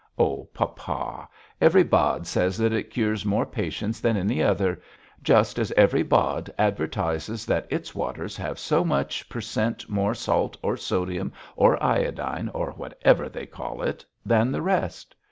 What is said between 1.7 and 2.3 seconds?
Bad